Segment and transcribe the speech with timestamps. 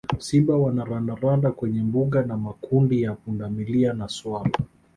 [0.19, 4.51] Simba wana randaranda kwenye mbuga na makundi ya pundamilia na swala